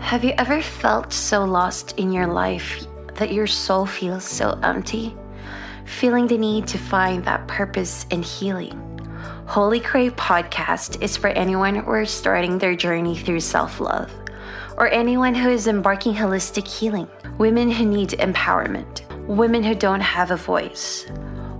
[0.00, 5.14] Have you ever felt so lost in your life that your soul feels so empty?
[5.84, 8.72] Feeling the need to find that purpose and healing?
[9.46, 14.10] Holy Crave podcast is for anyone who is starting their journey through self love,
[14.78, 20.30] or anyone who is embarking holistic healing, women who need empowerment, women who don't have
[20.30, 21.06] a voice,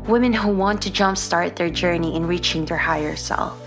[0.07, 3.61] women who want to jumpstart their journey in reaching their higher self.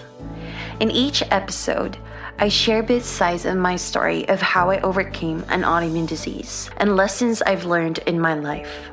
[0.80, 1.98] In each episode,
[2.42, 6.96] I share bit sides of my story of how I overcame an autoimmune disease and
[6.96, 8.90] lessons I've learned in my life.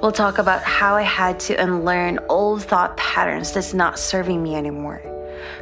[0.00, 4.54] We'll talk about how I had to unlearn old thought patterns that's not serving me
[4.54, 5.02] anymore,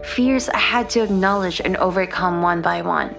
[0.05, 3.17] fears I had to acknowledge and overcome one by one,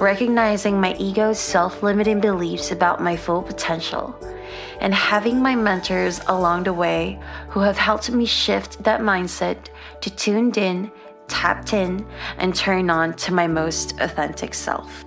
[0.00, 4.16] recognizing my ego's self limiting beliefs about my full potential,
[4.80, 9.68] and having my mentors along the way who have helped me shift that mindset
[10.00, 10.90] to tuned in
[11.28, 12.06] tapped in,
[12.38, 15.04] and turn on to my most authentic self.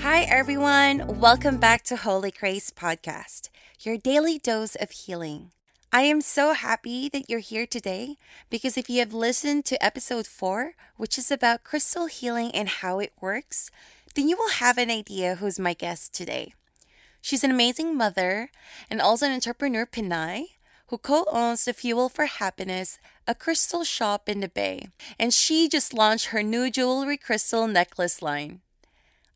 [0.00, 1.20] Hi, everyone.
[1.20, 5.52] Welcome back to Holy Grace Podcast, your daily dose of healing.
[5.92, 8.16] I am so happy that you're here today
[8.48, 13.00] because if you have listened to episode four, which is about crystal healing and how
[13.00, 13.70] it works,
[14.14, 16.54] then you will have an idea who's my guest today.
[17.20, 18.50] She's an amazing mother
[18.88, 20.44] and also an entrepreneur, Pinay,
[20.90, 24.88] who co owns the Fuel Your Happiness, a crystal shop in the Bay,
[25.20, 28.60] and she just launched her new jewelry crystal necklace line.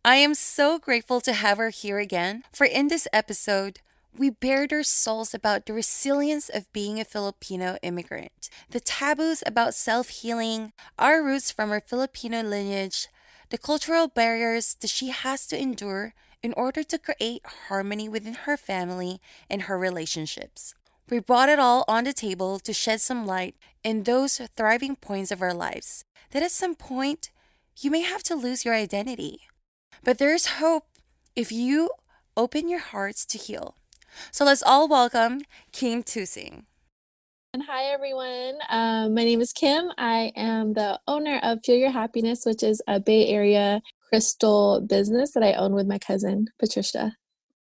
[0.04, 3.78] I am so grateful to have her here again, for in this episode,
[4.16, 9.74] we bared our souls about the resilience of being a Filipino immigrant, the taboos about
[9.74, 13.06] self healing, our roots from our Filipino lineage,
[13.50, 18.56] the cultural barriers that she has to endure in order to create harmony within her
[18.56, 20.74] family and her relationships.
[21.10, 25.30] We brought it all on the table to shed some light in those thriving points
[25.30, 27.30] of our lives that at some point
[27.78, 29.40] you may have to lose your identity.
[30.02, 30.86] But there's hope
[31.36, 31.90] if you
[32.38, 33.76] open your hearts to heal.
[34.30, 36.64] So let's all welcome Kim Tusing.
[37.52, 38.58] And hi, everyone.
[38.70, 39.90] Um, my name is Kim.
[39.98, 45.32] I am the owner of Fuel Your Happiness, which is a Bay Area crystal business
[45.32, 47.12] that I own with my cousin, Patricia.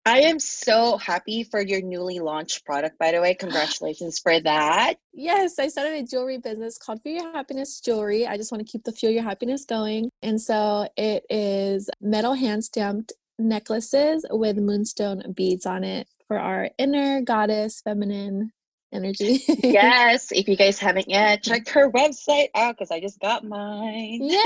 [0.04, 3.34] I am so happy for your newly launched product, by the way.
[3.34, 4.94] Congratulations for that.
[5.12, 8.26] Yes, I started a jewelry business called Fuel Your Happiness Jewelry.
[8.26, 10.10] I just want to keep the Fuel Your Happiness going.
[10.20, 16.70] And so it is metal hand stamped necklaces with moonstone beads on it for our
[16.78, 18.52] inner goddess, feminine
[18.92, 19.42] energy.
[19.62, 24.20] yes, if you guys haven't yet, check her website out because I just got mine.
[24.22, 24.42] Yay!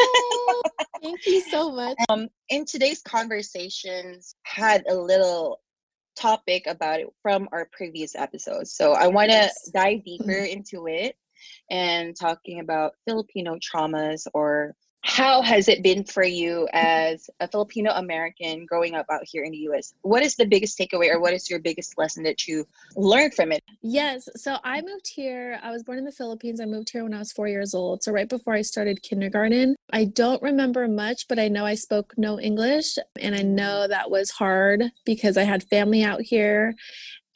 [1.02, 1.96] Thank you so much.
[2.08, 5.60] Um, in today's conversations, had a little
[6.16, 8.72] topic about it from our previous episodes.
[8.72, 9.70] So I want to yes.
[9.72, 10.58] dive deeper mm-hmm.
[10.58, 11.16] into it
[11.70, 14.74] and talking about Filipino traumas or
[15.06, 19.52] how has it been for you as a Filipino American growing up out here in
[19.52, 19.94] the US?
[20.02, 23.52] What is the biggest takeaway or what is your biggest lesson that you learned from
[23.52, 23.62] it?
[23.82, 25.60] Yes, so I moved here.
[25.62, 26.60] I was born in the Philippines.
[26.60, 28.02] I moved here when I was four years old.
[28.02, 32.14] So, right before I started kindergarten, I don't remember much, but I know I spoke
[32.16, 32.98] no English.
[33.20, 36.74] And I know that was hard because I had family out here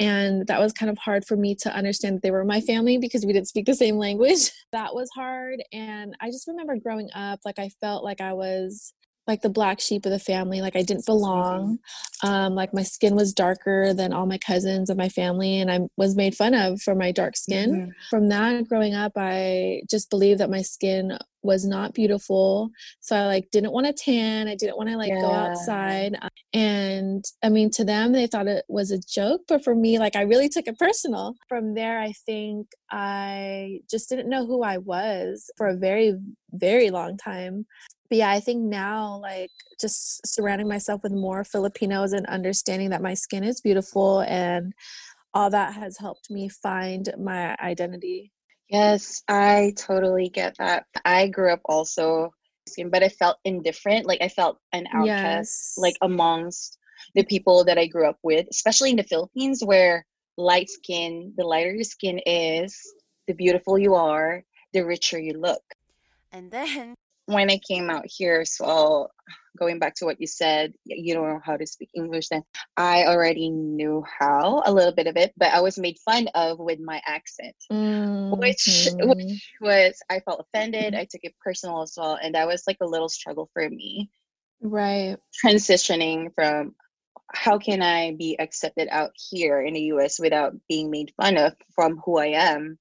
[0.00, 2.96] and that was kind of hard for me to understand that they were my family
[2.98, 4.50] because we didn't speak the same language.
[4.72, 5.62] That was hard.
[5.72, 8.94] And i just remember growing up like i felt like i was
[9.30, 11.78] like the black sheep of the family like i didn't belong.
[12.22, 15.80] Um, like my skin was darker than all my cousins and my family and i
[15.96, 17.70] was made fun of for my dark skin.
[17.70, 17.90] Mm-hmm.
[18.10, 22.70] from that growing up i just believed that my skin was not beautiful
[23.00, 25.20] so i like didn't want to tan i didn't want to like yeah.
[25.20, 26.18] go outside
[26.52, 30.16] and i mean to them they thought it was a joke but for me like
[30.16, 31.36] i really took it personal.
[31.48, 36.16] From there i think i just didn't know who i was for a very
[36.52, 37.64] very long time
[38.10, 39.50] but yeah, I think now, like,
[39.80, 44.74] just surrounding myself with more Filipinos and understanding that my skin is beautiful and
[45.32, 48.32] all that has helped me find my identity.
[48.68, 50.86] Yes, I totally get that.
[51.04, 52.30] I grew up also,
[52.68, 54.06] skin, but I felt indifferent.
[54.06, 55.74] Like, I felt an outcast, yes.
[55.78, 56.78] like, amongst
[57.14, 60.04] the people that I grew up with, especially in the Philippines, where
[60.36, 62.76] light skin, the lighter your skin is,
[63.28, 64.42] the beautiful you are,
[64.72, 65.62] the richer you look.
[66.32, 66.94] And then
[67.32, 69.08] when I came out here, so
[69.58, 72.42] going back to what you said, you don't know how to speak English then.
[72.76, 76.58] I already knew how a little bit of it, but I was made fun of
[76.58, 78.38] with my accent, mm-hmm.
[78.38, 80.94] which which was I felt offended.
[80.94, 84.10] I took it personal as well, and that was like a little struggle for me.
[84.60, 85.16] Right.
[85.44, 86.74] Transitioning from
[87.32, 91.54] how can I be accepted out here in the US without being made fun of
[91.74, 92.78] from who I am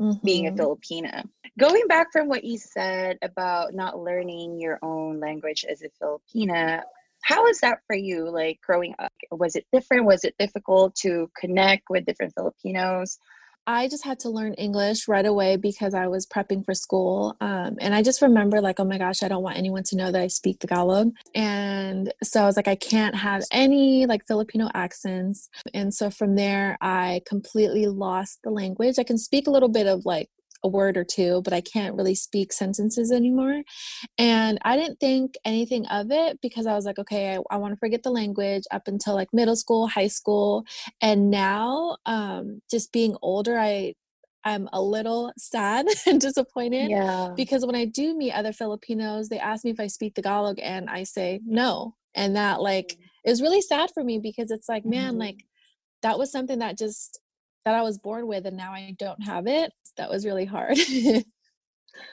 [0.00, 0.24] mm-hmm.
[0.24, 0.60] being a mm-hmm.
[0.60, 1.28] Filipina.
[1.58, 6.82] Going back from what you said about not learning your own language as a Filipina,
[7.22, 8.28] how was that for you?
[8.28, 10.04] Like growing up, was it different?
[10.04, 13.18] Was it difficult to connect with different Filipinos?
[13.66, 17.36] I just had to learn English right away because I was prepping for school.
[17.40, 20.12] Um, and I just remember, like, oh my gosh, I don't want anyone to know
[20.12, 21.12] that I speak Tagalog.
[21.34, 25.48] And so I was like, I can't have any like Filipino accents.
[25.72, 28.98] And so from there, I completely lost the language.
[28.98, 30.28] I can speak a little bit of like
[30.64, 33.62] a word or two, but I can't really speak sentences anymore.
[34.18, 37.74] And I didn't think anything of it because I was like, okay, I, I want
[37.74, 40.64] to forget the language up until like middle school, high school.
[41.00, 43.94] And now, um, just being older, I
[44.44, 47.34] I'm a little sad and disappointed Yeah.
[47.36, 50.90] because when I do meet other Filipinos, they ask me if I speak Tagalog and
[50.90, 51.96] I say no.
[52.14, 55.18] And that like is really sad for me because it's like, man, Mhm.
[55.20, 55.44] like
[56.02, 57.20] that was something that just
[57.64, 59.72] that I was born with and now I don't have it.
[59.96, 60.78] That was really hard.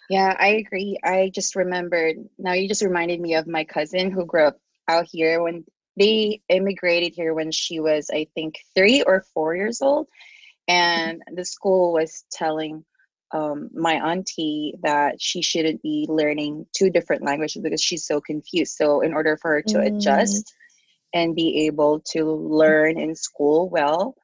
[0.10, 0.98] Yeah, I agree.
[1.04, 4.58] I just remembered now you just reminded me of my cousin who grew up
[4.88, 5.64] out here when
[5.98, 10.08] they immigrated here when she was, I think, three or four years old.
[10.68, 12.86] And the school was telling
[13.34, 18.76] um, my auntie that she shouldn't be learning two different languages because she's so confused.
[18.76, 19.88] So, in order for her to Mm.
[19.88, 20.54] adjust
[21.14, 24.16] and be able to learn in school well,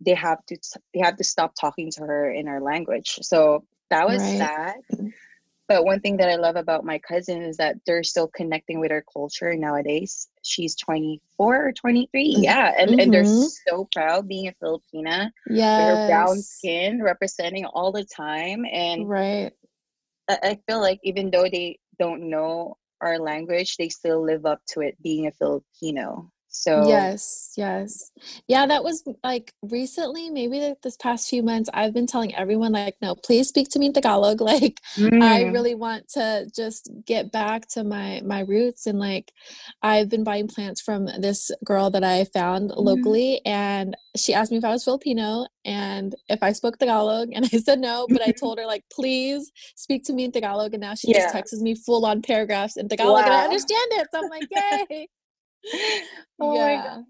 [0.00, 0.56] they have to
[0.94, 3.18] they have to stop talking to her in our language.
[3.22, 4.38] So that was Right.
[4.38, 4.74] sad.
[5.66, 8.90] But one thing that I love about my cousin is that they're still connecting with
[8.90, 10.28] our culture nowadays.
[10.42, 12.36] She's 24 or 23.
[12.36, 12.42] Mm.
[12.42, 12.72] Yeah.
[12.78, 13.50] And, and they're Mhm.
[13.68, 18.64] so proud being a Filipina yeah her brown skin representing all the time.
[18.64, 19.52] And Right.
[20.28, 24.60] I, I feel like even though they don't know our language, they still live up
[24.68, 26.30] to it being a Filipino.
[26.48, 28.12] So Yes, yes.
[28.46, 32.72] Yeah, that was like recently, maybe like this past few months, I've been telling everyone,
[32.72, 34.40] like, no, please speak to me in Tagalog.
[34.48, 34.80] Like,
[35.20, 39.32] I Mm, really want to just get back to my my roots and like
[39.82, 42.84] I've been buying plants from this girl that I found Mhm.
[42.84, 47.44] locally and she asked me if I was Filipino and if I spoke Tagalog and
[47.52, 50.80] I said no, but I told her like please speak to me in Tagalog and
[50.82, 54.08] now she just texts me full on paragraphs in Tagalog and I understand it.
[54.12, 55.08] So I'm like, yay.
[56.40, 56.82] Oh my yeah.
[56.84, 57.04] God.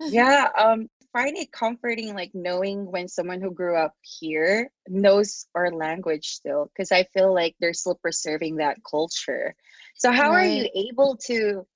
[0.10, 5.70] yeah um find it comforting like knowing when someone who grew up here knows our
[5.70, 9.54] language still because i feel like they're still preserving that culture
[9.94, 11.66] so how are you able to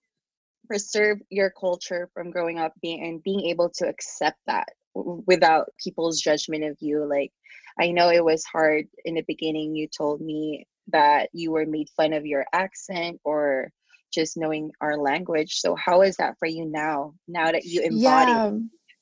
[0.66, 6.20] preserve your culture from growing up being and being able to accept that without people's
[6.20, 7.32] judgment of you like
[7.78, 11.88] i know it was hard in the beginning you told me that you were made
[11.96, 13.70] fun of your accent or
[14.12, 18.32] just knowing our language so how is that for you now now that you embody
[18.32, 18.52] Yeah.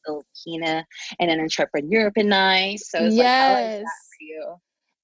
[0.07, 0.85] Filipina
[1.19, 2.79] and an entrepreneur Pinay.
[2.79, 3.83] So it's like, how is that Yes.
[3.83, 4.57] for you?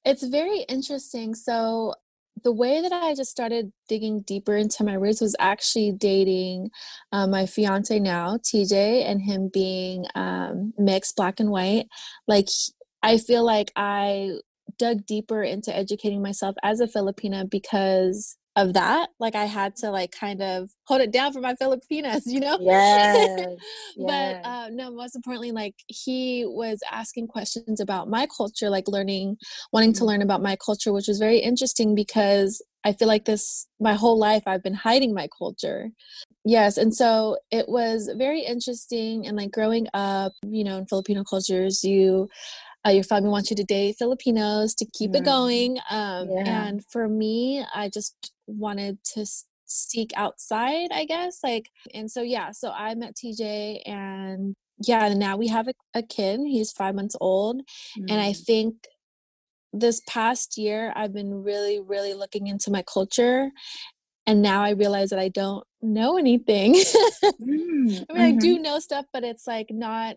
[0.05, 1.35] It's very interesting.
[1.35, 1.95] So,
[2.43, 6.71] the way that I just started digging deeper into my roots was actually dating
[7.13, 11.87] uh, my fiance now, TJ, and him being um, mixed black and white.
[12.27, 12.49] Like,
[13.03, 14.39] I feel like I
[14.79, 19.11] dug deeper into educating myself as a Filipina because of that.
[19.19, 22.59] Like, I had to, like, kind of hold it down for my Filipinas, you know?
[22.61, 23.59] Yes.
[23.97, 24.45] but yes.
[24.45, 29.37] uh, no most importantly like he was asking questions about my culture like learning
[29.73, 30.07] wanting to Mhm.
[30.07, 34.19] learn about my culture which was very interesting because i feel like this my whole
[34.19, 35.91] life i've been hiding my culture
[36.45, 41.23] yes and so it was very interesting and like growing up you know in filipino
[41.25, 42.29] cultures you
[42.87, 45.25] uh, your family wants you to date filipinos to keep it Mhm.
[45.25, 46.45] going um, Yeah.
[46.47, 49.27] and for me i just wanted to
[49.67, 55.19] seek outside i guess like and so yeah so i met tj and yeah and
[55.21, 57.63] now we have a, a kid he's five months old
[58.09, 58.47] and i Mm.
[58.47, 58.75] think
[59.73, 63.51] this past year i've been really really looking into my culture
[64.27, 66.75] and now i realize that i don't know anything
[67.41, 68.41] Mm, i mean i mhm.
[68.41, 70.17] do know stuff but it's like not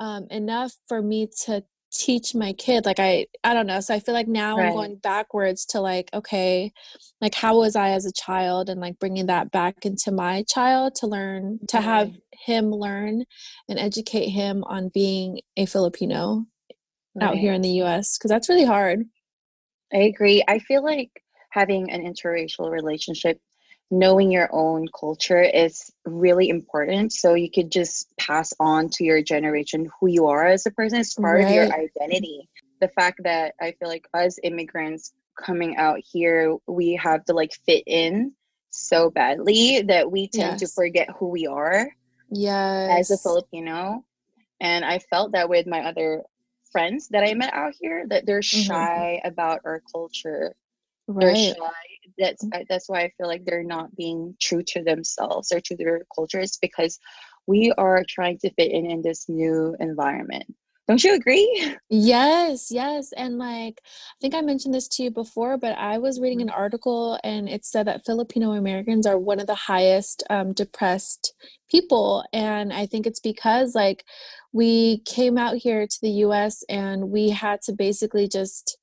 [0.00, 3.98] um, enough for me to teach my kid like i i don't know so i
[3.98, 6.72] feel like now i'm going backwards to like okay
[7.20, 10.94] like how was i as a child and like bringing that back into my child
[10.94, 13.24] to learn to have him learn
[13.68, 16.46] and educate him on being a filipino
[17.20, 19.04] out here in the us because that's really hard.
[19.92, 20.44] I agree.
[20.46, 21.10] I feel like
[21.50, 23.38] having an interracial relationship,
[23.90, 27.12] knowing your own culture is really important.
[27.12, 31.00] So you could just pass on to your generation who you are as a person.
[31.00, 32.48] It's part of your identity.
[32.80, 37.52] The fact that I feel like us immigrants coming out here, we have to like
[37.66, 38.32] fit in
[38.70, 41.88] so badly that we tend to forget who we are
[42.30, 42.96] Yeah.
[42.98, 44.04] as a Filipino.
[44.60, 46.22] And I felt that with my other
[46.70, 48.66] friends that I met out here that they're Mm-hmm.
[48.66, 50.54] shy about our culture.
[51.08, 51.54] They're Right.
[51.56, 51.72] shy.
[52.18, 56.02] That's that's why I feel like they're not being true to themselves or to their
[56.14, 56.98] cultures because
[57.46, 60.54] we are trying to fit in in this new environment.
[60.90, 61.76] Don't you agree?
[61.88, 63.12] Yes, yes.
[63.16, 66.50] And like, I think I mentioned this to you before, but I was reading an
[66.50, 71.32] article and it said that Filipino Americans are one of the highest um, depressed
[71.70, 72.24] people.
[72.32, 74.04] And I think it's because like
[74.52, 78.76] we came out here to the US and we had to basically just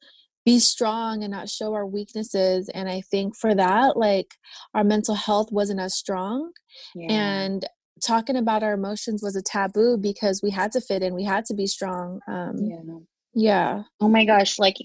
[0.48, 2.70] be strong and not show our weaknesses.
[2.70, 4.36] And I think for that, like
[4.74, 6.54] our mental health wasn't as strong
[6.96, 7.12] yeah.
[7.12, 7.68] and
[8.02, 11.44] talking about our emotions was a taboo because we had to fit in we had
[11.44, 12.80] to be strong um yeah.
[13.34, 14.78] yeah Oh my gosh, like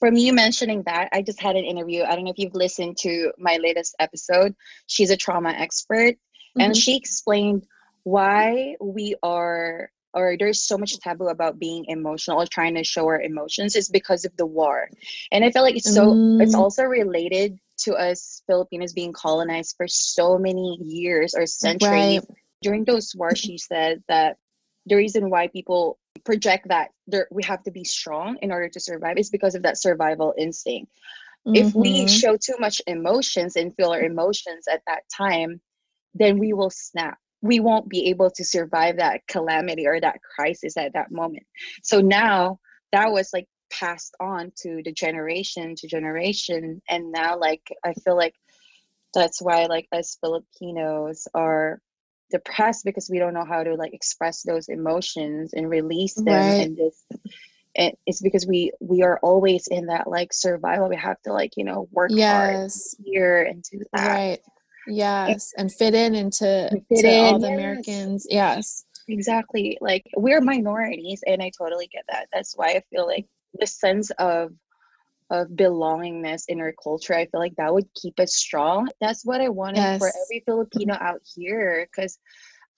[0.00, 2.02] from you mentioning that, I just had an interview.
[2.02, 4.54] I don't know if you've listened to my latest episode.
[4.88, 6.16] She's a trauma expert
[6.58, 6.82] and Mhm.
[6.82, 7.64] she explained
[8.04, 13.04] why we are or there's so much taboo about being emotional or trying to show
[13.06, 14.88] our emotions is because of the war.
[15.30, 16.60] And I feel like it's so it's Mm.
[16.60, 22.20] also related to us Filipinos being colonized for so many years or centuries.
[22.22, 22.36] Right.
[22.62, 24.36] During those wars, she said that
[24.86, 28.80] the reason why people project that there, we have to be strong in order to
[28.80, 30.90] survive is because of that survival instinct.
[31.52, 32.08] If we Mhm.
[32.08, 35.60] show too much emotions and feel our emotions at that time,
[36.14, 37.18] then we will snap.
[37.40, 41.46] We won't be able to survive that calamity or that crisis at that moment.
[41.82, 42.58] So now
[42.92, 46.82] that was like passed on to the generation to generation.
[46.88, 48.34] And now, like, I feel like
[49.14, 51.80] that's why, like, us Filipinos are
[52.30, 56.60] depressed because we don't know how to like express those emotions and release them Right.
[56.60, 57.02] and this
[57.74, 61.52] and it's because we we are always in that like survival we have to like
[61.56, 64.40] you know work hard yes here and do that right
[64.88, 67.58] yes and fit in into fit to all the yes.
[67.58, 68.84] americans yes.
[69.10, 72.28] Exactly like we're minorities and i totally get that.
[72.32, 74.52] That's why i feel like the sense of
[75.30, 78.88] of belongingness in our culture i feel like that would keep us strong.
[79.00, 82.18] That's what i wanted for every filipino out here because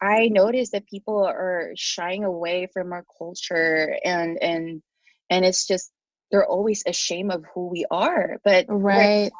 [0.00, 4.82] i noticed that people are shying away from our culture and and
[5.30, 5.90] and it's just
[6.30, 9.32] they're always ashamed of who we are but right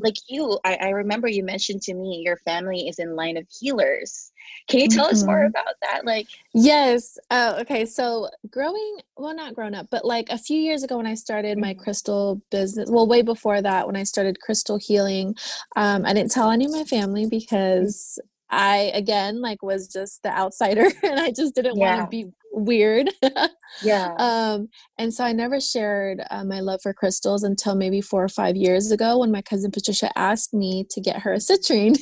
[0.00, 3.46] like you I, I remember you mentioned to me your family is in line of
[3.60, 4.32] healers
[4.68, 5.48] can you tell us more Mhm.
[5.48, 7.16] about that like Yes.
[7.30, 7.86] Uh, okay.
[7.86, 11.56] So growing, well, not grown up, but like a few years ago when I started
[11.58, 11.78] my Mhm.
[11.78, 15.34] crystal business, well, way before that, when I started crystal healing,
[15.76, 18.18] um, I didn't tell any of my family because
[18.50, 23.10] I, again, like was just the outsider and I just didn't want to be weird.
[23.82, 24.68] yeah um,
[24.98, 28.54] and so I never shared uh, my love for crystals until maybe four or five
[28.56, 31.98] years ago when my cousin Patricia asked me to get her a citrine.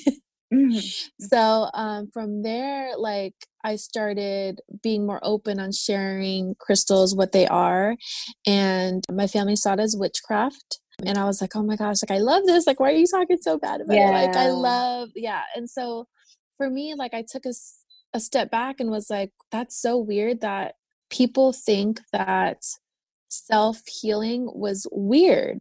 [0.53, 0.83] Mhm.
[1.21, 7.47] So um, from there, like I started being more open on sharing crystals, what they
[7.47, 7.95] are,
[8.47, 10.81] and my family saw it as witchcraft.
[11.07, 12.67] And I was like, oh my gosh, like I love this.
[12.67, 14.13] Like, why are you talking so bad about it?
[14.27, 15.43] Like, I love, yeah.
[15.55, 16.09] And so
[16.57, 17.53] for me, like I took a,
[18.13, 20.77] a step back and was like, that's so weird that
[21.11, 22.65] people think that
[23.29, 25.59] self healing was weird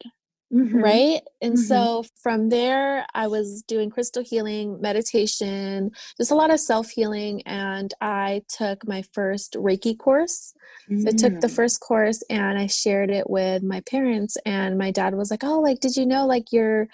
[0.51, 0.81] Mhm.
[0.81, 1.57] right and Mhm.
[1.57, 7.93] so from there i was doing crystal healing meditation just a lot of self-healing and
[8.01, 10.53] i took my first reiki course
[11.07, 11.55] i took the Mm.
[11.55, 15.59] first course and i shared it with my parents and my dad was like oh
[15.61, 16.87] like did you know like your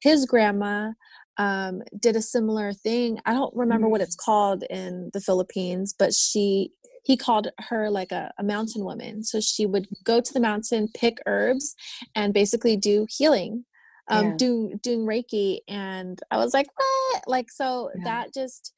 [0.00, 0.92] his grandma
[1.38, 3.18] um, did a similar thing.
[3.26, 6.70] I don't remember what it's called in the philippines but she
[7.04, 9.24] he called her like a, a mountain woman.
[9.24, 11.74] So she would go to the mountain pick herbs
[12.14, 13.64] and basically do healing
[14.08, 14.36] um Yeah.
[14.36, 15.60] do doing reiki.
[15.68, 17.24] And i was like what?
[17.26, 18.04] Like so Yeah.
[18.04, 18.72] that just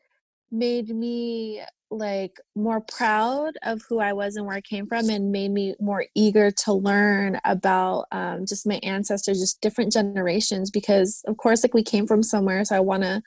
[0.50, 1.62] made me
[1.94, 5.74] like more proud of who i was and where i came from and made me
[5.80, 11.64] more eager to learn about um, just my ancestors just different generations because of course
[11.64, 13.22] like we came from somewhere so i want to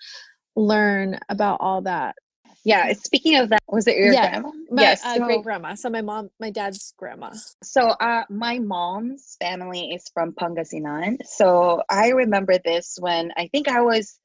[0.55, 2.15] learn about all that
[2.63, 4.29] yeah speaking of that was it your Yeah.
[4.29, 7.33] grandma my yes uh, so, great grandma so my mom my dad's grandma
[7.63, 13.67] so uh my mom's family is from pangasinan so i remember this when i think
[13.67, 14.19] i was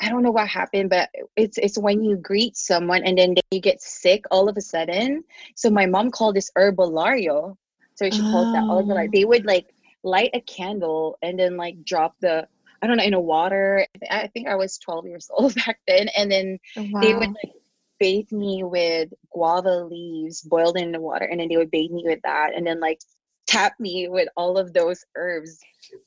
[0.00, 3.60] I don't know what happened, but it's it's when you greet someone and then you
[3.60, 5.24] get sick all of a sudden.
[5.56, 7.56] So my mom called this herbolario.
[7.94, 8.68] So she calls that Oh.
[8.68, 9.12] herbolario.
[9.12, 9.66] They would like
[10.02, 12.46] light a candle and then like drop the
[12.82, 13.86] I don't know in a water.
[14.10, 17.00] I think I was 12 years old back then, and then wow.
[17.00, 17.52] they would like
[17.98, 22.02] bathe me with guava leaves boiled in the water, and then they would bathe me
[22.06, 23.00] with that, and then like
[23.46, 25.58] tap me with all of those herbs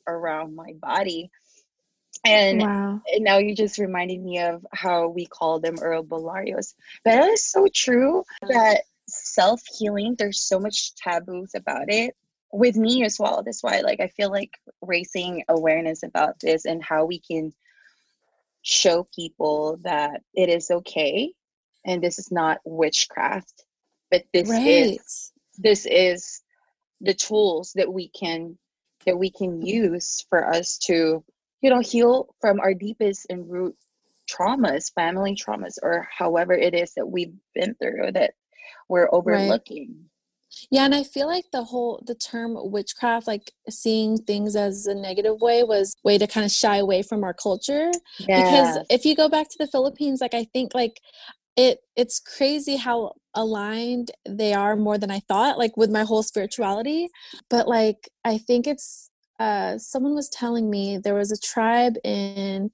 [0.08, 1.30] around my body.
[2.26, 6.74] And wow and now you just reminded me of how we call them herbolarios.
[7.04, 12.16] But that is so true that self healing, there's so much taboos about it
[12.52, 13.44] with me as well.
[13.44, 17.54] That's why, like, I feel like raising awareness about this and how we can
[18.62, 21.32] show people that it is okay
[21.86, 23.64] and this is not witchcraft,
[24.12, 24.68] but this right.
[24.68, 26.42] is this is
[27.00, 28.58] the tools that we can
[29.06, 31.24] that we can use for us to
[31.62, 33.76] you know heal from our deepest and root
[34.30, 38.34] traumas family traumas or however it is that we've been through that
[38.90, 40.08] we're overlooking right.
[40.72, 44.96] Yeah, and I feel like the whole the term witchcraft, like seeing things as a
[44.96, 47.92] negative way, was way to kind of shy away from our culture.
[48.18, 48.44] Yeah.
[48.44, 51.02] Because if you go back to the Philippines, like I think like
[51.56, 56.24] it it's crazy how aligned they are more than I thought, like with my whole
[56.24, 57.10] spirituality.
[57.50, 62.72] But like I think it's uh someone was telling me there was a tribe in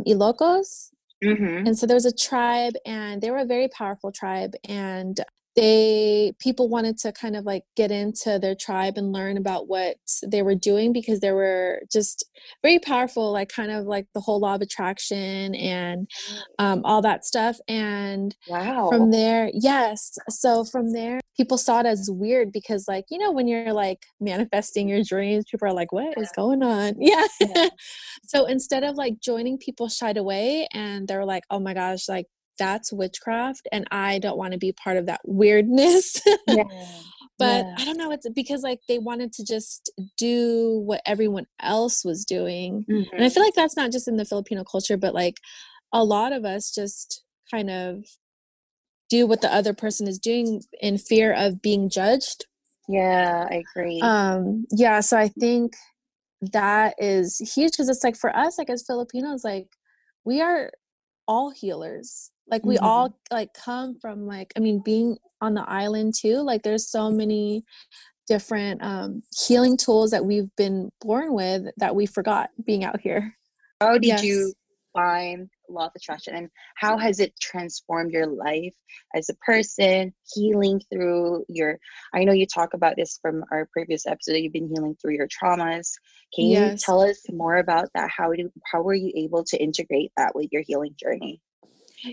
[0.00, 0.90] Ilocos
[1.24, 1.66] Mm-hmm.
[1.66, 4.54] And so there was a tribe, and they were a very powerful tribe.
[4.68, 5.20] And
[5.56, 9.96] they people wanted to kind of like get into their tribe and learn about what
[10.26, 12.24] they were doing because they were just
[12.62, 16.08] very powerful like kind of like the whole law of attraction and
[16.58, 17.56] um, all that stuff.
[17.68, 18.88] And wow.
[18.90, 23.32] from there yes so from there people saw it as weird because like you know
[23.32, 26.94] when you're like manifesting your dreams people are like what is going on?
[27.04, 27.68] Yeah, yeah.
[28.24, 32.26] so instead of like joining people shied away and they're like oh my gosh like
[32.58, 36.20] that's witchcraft and I don't want to be part of that weirdness.
[36.46, 36.64] yeah.
[37.38, 37.74] but yeah.
[37.78, 42.24] I don't know, it's because like they wanted to just do what everyone else was
[42.24, 42.84] doing.
[42.88, 43.14] Mm-hmm.
[43.14, 43.46] And I feel mm-hmm.
[43.46, 45.38] like that's not just in the Filipino culture, but like
[45.92, 48.04] a lot of us just kind of
[49.10, 52.46] do what the other person is doing in fear of being judged.
[52.88, 54.00] Yeah, I agree.
[54.02, 55.74] Um yeah, so I think
[56.52, 59.68] that is huge because it's like for us like as Filipinos like
[60.24, 60.70] we are
[61.26, 62.84] all healers like we mm-hmm.
[62.84, 67.10] all like come from like i mean being on the island too like there's so
[67.10, 67.62] many
[68.26, 73.36] different um healing tools that we've been born with that we forgot being out here
[73.80, 74.24] how did yes.
[74.24, 74.52] you
[74.94, 78.72] find law of attraction and how has it transformed your life
[79.14, 81.78] as a person healing through your
[82.14, 85.28] i know you talk about this from our previous episode you've been healing through your
[85.28, 85.92] traumas
[86.34, 86.72] can yes.
[86.72, 90.34] you tell us more about that how do how were you able to integrate that
[90.34, 91.40] with your healing journey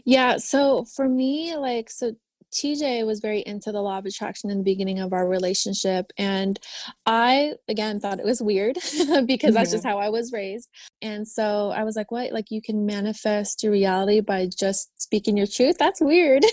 [0.06, 0.38] yeah.
[0.38, 2.14] So for me, like, so
[2.52, 6.12] TJ was very into the law of attraction in the beginning of our relationship.
[6.18, 6.60] And
[7.06, 8.76] I, again, thought it was weird
[9.26, 9.88] because that's just mm-hmm.
[9.88, 10.70] how I was raised.
[11.02, 12.32] And so I was like, what?
[12.32, 15.78] Like, you can manifest your reality by just speaking your truth?
[15.80, 16.44] That's weird.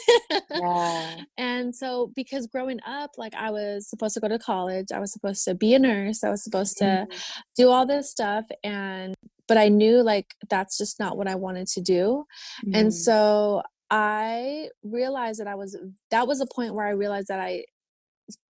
[0.51, 1.17] yeah.
[1.37, 5.13] And so, because growing up, like, I was supposed to go to college, I was
[5.13, 7.13] supposed to be a nurse, I was supposed to mm-hmm.
[7.57, 8.45] do all this stuff.
[8.63, 9.15] And
[9.49, 12.27] but I knew like that's just not what I wanted to do.
[12.65, 12.77] Mm.
[12.77, 15.77] And so I realized that I was
[16.11, 17.65] that was a point where I realized that I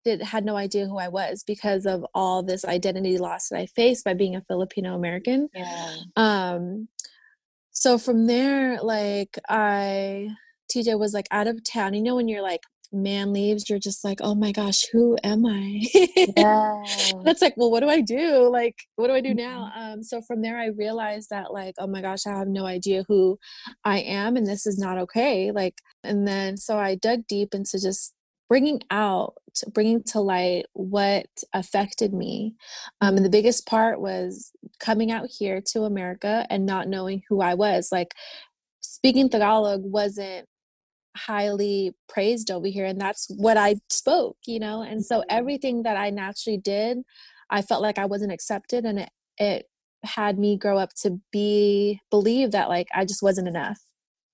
[0.05, 3.67] did had no idea who I was because of all this identity loss that I
[3.67, 5.49] faced by being a Filipino American.
[5.55, 5.97] Yeah.
[6.17, 6.89] Um
[7.73, 10.31] so from there like I
[10.75, 11.95] TJ was like out of town.
[11.95, 15.47] You know when you're like man leaves, you're just like, oh my gosh, who am
[15.47, 15.87] I?
[16.37, 16.83] Yeah.
[17.25, 18.49] That's like, well, what do I do?
[18.51, 19.71] Like, what do I do now?
[19.77, 19.93] Mm-hmm.
[19.95, 23.05] Um, so from there, I realized that, like, oh my gosh, I have no idea
[23.09, 23.39] who
[23.85, 25.51] I am, and this is not okay.
[25.53, 28.13] Like, and then so I dug deep into just
[28.49, 29.35] bringing out
[29.73, 32.55] bringing to light what affected me
[33.01, 37.41] um, and the biggest part was coming out here to america and not knowing who
[37.41, 38.15] i was like
[38.81, 40.47] speaking tagalog wasn't
[41.17, 45.37] highly praised over here and that's what i spoke you know and so mm-hmm.
[45.37, 46.99] everything that i naturally did
[47.51, 49.67] i felt like i wasn't accepted and it, it
[50.05, 53.81] had me grow up to be believe that like i just wasn't enough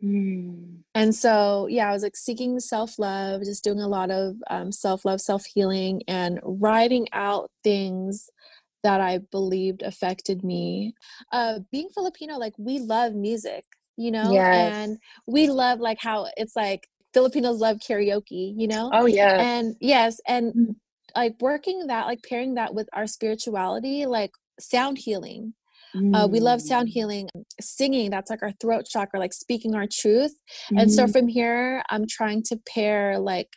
[0.02, 0.78] mm.
[0.94, 5.20] and so yeah i was like seeking self-love just doing a lot of um, self-love
[5.20, 8.28] self-healing and writing out things
[8.82, 10.92] that i believed affected me
[11.32, 13.64] uh, being filipino like we love music
[14.02, 14.72] you know yes.
[14.74, 19.76] and we love like how it's like filipinos love karaoke you know oh yeah and
[19.80, 20.74] yes and mm.
[21.16, 25.54] like working that like pairing that with our spirituality like sound healing
[25.94, 26.14] mm.
[26.16, 26.92] uh, we love sound mm.
[26.92, 27.28] healing
[27.60, 30.34] singing that's like our throat chakra like speaking our truth
[30.72, 30.80] mm.
[30.80, 31.12] and so mm-hmm.
[31.12, 33.48] from here i'm trying to pair like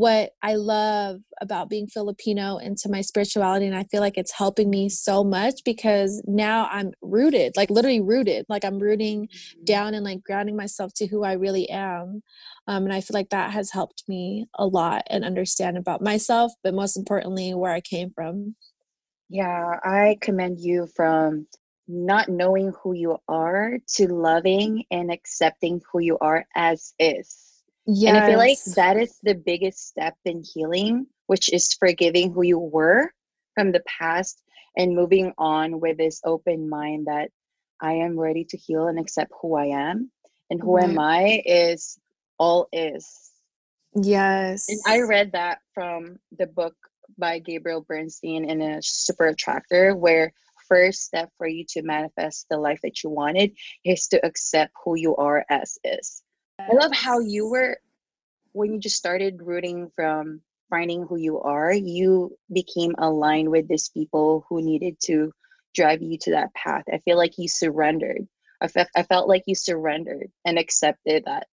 [0.00, 3.66] what I love about being Filipino into my spirituality.
[3.66, 8.00] And I feel like it's helping me so much because now I'm rooted, like literally
[8.00, 8.46] rooted.
[8.48, 9.64] Like I'm rooting mm-hmm.
[9.64, 12.22] down and like grounding myself to who I really am.
[12.66, 16.50] Um, and I feel like that has helped me a lot and understand about myself,
[16.64, 18.54] but most importantly, where I came from.
[19.28, 21.46] Yeah, I commend you from
[21.86, 27.49] not knowing who you are to loving and accepting who you are as is
[27.92, 28.14] Yes.
[28.14, 32.42] And I feel like that is the biggest step in healing, which is forgiving who
[32.42, 33.10] you were
[33.54, 34.40] from the past
[34.76, 37.30] and moving on with this open mind that
[37.80, 40.10] I am ready to heal and accept who I am.
[40.50, 40.88] And who right.
[40.88, 41.98] am I is
[42.38, 43.30] all is.
[43.94, 44.68] Yes.
[44.68, 46.74] And I read that from the book
[47.18, 50.32] by Gabrielle Bernstein in a super attractor where
[50.68, 53.52] first step for you to manifest the life that you wanted
[53.84, 56.22] is to accept who you are as is.
[56.70, 57.78] I love how you were
[58.52, 63.88] when you just started rooting from finding who you are, you became aligned with these
[63.88, 65.32] people who needed to
[65.74, 66.84] drive you to that path.
[66.92, 68.26] I feel like you surrendered.
[68.60, 71.46] I, fe- I felt like you surrendered and accepted that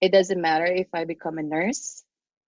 [0.00, 2.02] it doesn't matter if I become a nurse,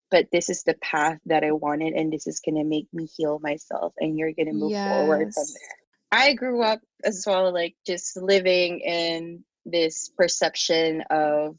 [0.09, 3.07] but this is the path that I wanted, and this is going to make me
[3.17, 4.88] heal myself, and you're going to move yes.
[4.88, 6.19] forward from there.
[6.19, 11.57] I grew up as well, like just living in this perception of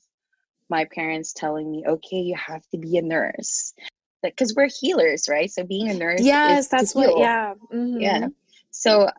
[0.68, 3.74] my parents telling me, okay, you have to be a nurse.
[4.22, 5.50] Because we're healers, right?
[5.50, 6.22] So being a nurse.
[6.22, 7.54] Yes, that's what, yeah.
[7.72, 8.00] Mm-hmm.
[8.00, 8.28] Yeah.
[8.70, 9.10] So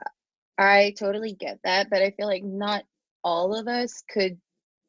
[0.57, 2.83] I totally get that, but I feel like not
[3.23, 4.39] all of us could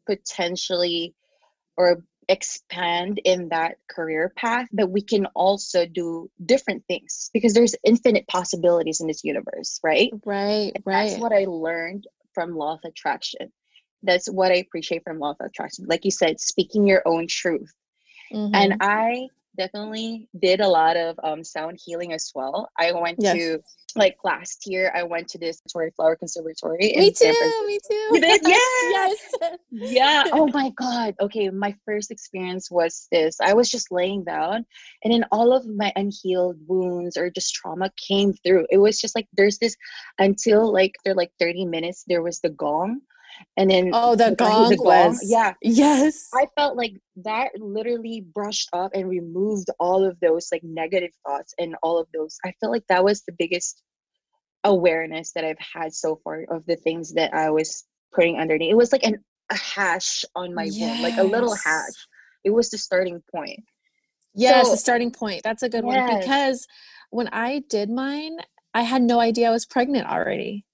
[0.06, 1.14] potentially
[1.76, 7.74] or expand in that career path, but we can also do different things because there's
[7.84, 10.12] infinite possibilities in this universe, right?
[10.24, 11.10] Right, and right.
[11.10, 13.52] That's what I learned from law of attraction.
[14.06, 15.86] That's what I appreciate from law of attraction.
[15.88, 17.72] Like you said, speaking your own truth.
[18.32, 18.54] Mm-hmm.
[18.54, 22.68] And I definitely did a lot of um, sound healing as well.
[22.78, 23.36] I went yes.
[23.36, 23.58] to
[23.96, 26.92] like last year, I went to this Torrey Flower Conservatory.
[26.96, 27.64] Me too.
[27.66, 28.08] Me too.
[28.12, 28.40] You did?
[28.46, 28.56] Yeah.
[28.90, 29.32] yes.
[29.70, 30.24] Yeah.
[30.32, 31.14] Oh my God.
[31.20, 31.48] Okay.
[31.48, 33.40] My first experience was this.
[33.40, 34.66] I was just laying down,
[35.02, 38.66] and then all of my unhealed wounds or just trauma came through.
[38.70, 39.76] It was just like there's this
[40.18, 43.00] until like they're like 30 minutes, there was the gong
[43.56, 45.54] and then oh the gong, the gong was yeah.
[45.62, 46.28] Yes.
[46.34, 51.54] I felt like that literally brushed up and removed all of those like negative thoughts
[51.58, 53.82] and all of those i felt like that was the biggest
[54.64, 58.76] awareness that i've had so far of the things that i was putting underneath it
[58.76, 60.80] was like an, a hash on my yes.
[60.80, 62.06] wound like a little hash.
[62.44, 63.60] It was the starting point.
[64.34, 65.42] Yes so, the starting point.
[65.42, 66.10] That's a good yes.
[66.10, 66.66] one because
[67.10, 68.36] when i did mine
[68.74, 70.64] i had no idea i was pregnant already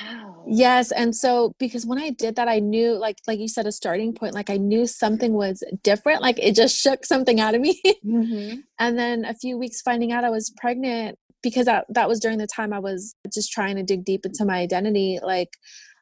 [0.00, 0.44] Wow.
[0.46, 3.72] Yes, and so because when I did that, I knew, like, like you said, a
[3.72, 4.34] starting point.
[4.34, 6.22] Like I knew something was different.
[6.22, 7.80] Like it just shook something out of me.
[8.04, 8.60] Mm-hmm.
[8.78, 12.38] and then a few weeks finding out I was pregnant because that that was during
[12.38, 15.18] the time I was just trying to dig deep into my identity.
[15.22, 15.50] Like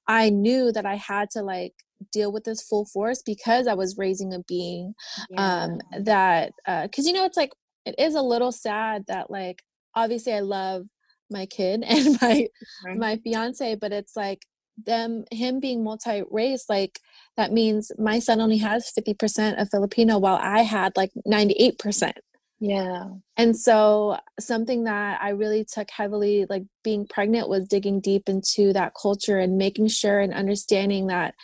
[0.09, 1.75] I knew that I had to like
[2.11, 4.95] deal with this full force because I was raising a being.
[5.31, 5.65] Yeah.
[5.65, 7.53] Um, that uh because you know it's like
[7.85, 9.63] it is a little sad that like
[9.95, 10.87] obviously I love
[11.33, 12.47] my kid and my
[12.85, 12.97] right.
[12.97, 14.47] my fiance but it's like
[14.87, 16.99] them him being multi-race like
[17.37, 22.13] that means my son only has 50% of filipino while i had like 98%
[22.61, 23.05] yeah
[23.37, 28.73] and so something that i really took heavily like being pregnant was digging deep into
[28.73, 31.35] that culture and making sure and understanding that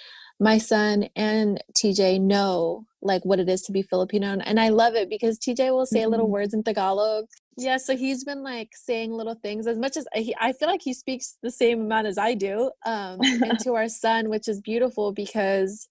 [0.40, 4.38] my son and TJ know like what it is to be Filipino.
[4.44, 6.10] And I love it because TJ will say mm-hmm.
[6.10, 7.26] little words in Tagalog
[7.58, 10.80] yeah, so he's been like saying little things as much as I, I feel like
[10.80, 15.12] he speaks the same amount as I do um, into our son, which is beautiful
[15.12, 15.88] because,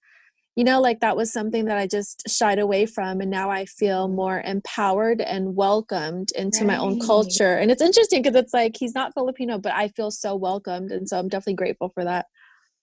[0.56, 3.20] you know, like that was something that I just shied away from.
[3.20, 6.68] And now I feel more empowered and welcomed into right.
[6.68, 7.58] my own culture.
[7.58, 10.92] And it's interesting because it's like he's not Filipino, but I feel so welcomed.
[10.92, 12.28] And so I'm definitely grateful for that.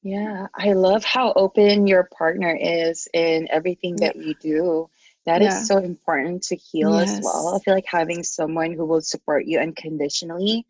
[0.03, 4.91] Yeah, I love how open your partner is in everything that you do.
[5.27, 5.61] That yeah.
[5.61, 7.19] is so important to heal yes.
[7.19, 7.55] as well.
[7.55, 10.67] I feel like having someone who will support you unconditionally,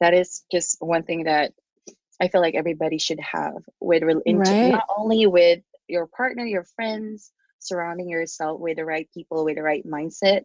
[0.00, 1.52] that is just one thing that
[2.20, 4.70] I feel like everybody should have with right.
[4.72, 9.62] not only with your partner, your friends, surrounding yourself with the right people with the
[9.62, 10.44] right mindset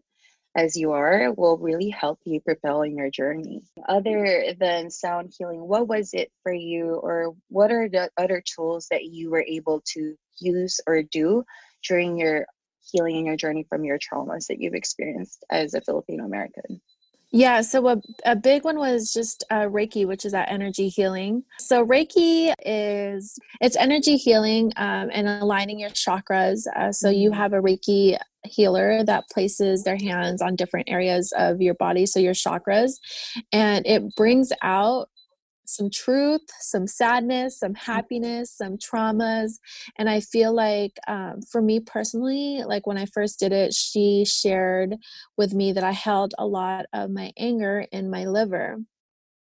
[0.56, 3.62] as you are will really help you propel in your journey.
[3.88, 8.88] Other than sound healing, what was it for you, or what are the other tools
[8.90, 11.44] that you were able to use or do
[11.88, 12.48] during your
[12.92, 16.82] healing in your journey from your traumas that you've experienced as a Filipino American?
[17.32, 21.44] Yeah, so a, a big one was just uh, Reiki, which is that energy healing.
[21.60, 26.68] So Reiki is it's energy healing um, and aligning your chakras.
[26.74, 27.40] Uh, so you mm-hmm.
[27.40, 32.20] have a Reiki healer that places their hands on different areas of your body, so
[32.20, 32.94] your chakras,
[33.52, 35.10] and it brings out
[35.68, 37.92] some truth, some sadness, some mm-hmm.
[37.92, 39.60] happiness, some traumas.
[39.98, 44.26] And I feel like um, for me personally, like when I first did it, she
[44.26, 44.96] shared
[45.38, 48.78] with me that I held a lot of my anger in my liver.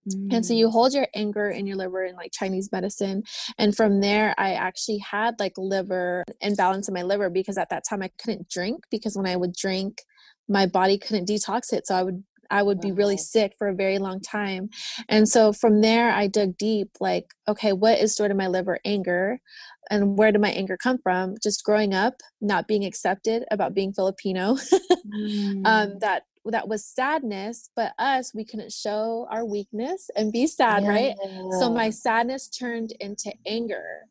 [0.09, 0.33] Mm.
[0.33, 0.71] And so you mm.
[0.71, 3.23] hold your anger in your liver in like Chinese medicine.
[3.57, 7.83] And from there, I actually had like liver imbalance in my liver because at that
[7.87, 10.01] time I couldn't drink because when I would drink,
[10.47, 11.87] my body couldn't detox it.
[11.87, 14.69] So I would I would be really sick for a very long time.
[15.09, 18.79] And so from there, I dug deep like, okay, what is stored in my liver?
[18.85, 19.39] Anger.
[19.89, 21.35] And where did my anger come from?
[21.41, 24.55] Just growing up, not being accepted about being Filipino.
[25.15, 25.65] mm.
[25.65, 30.83] um, that that was sadness but us we couldn't show our weakness and be sad
[30.83, 30.89] yeah.
[30.89, 31.15] right
[31.59, 34.01] so my sadness turned into anger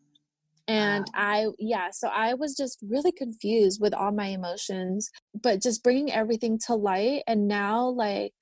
[0.67, 1.23] and wow.
[1.23, 5.11] i yeah so i was just really confused with all my emotions
[5.43, 8.33] but just bringing everything to light and now like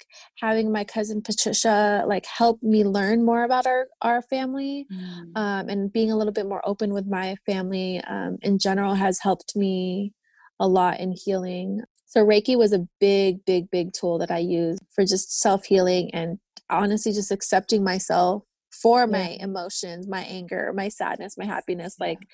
[0.41, 5.37] having my cousin patricia like help me learn more about our our family mm.
[5.37, 9.19] um, and being a little bit more open with my family um, in general has
[9.21, 10.13] helped me
[10.61, 11.83] a lot in healing
[12.13, 16.11] so Reiki was a big, big, big tool that I used for just self healing
[16.13, 19.07] and honestly just accepting myself for yeah.
[19.07, 22.27] my emotions, my anger, my sadness, my happiness, like